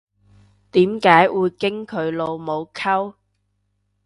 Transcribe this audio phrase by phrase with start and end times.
[0.71, 3.13] 點解會經佢老母溝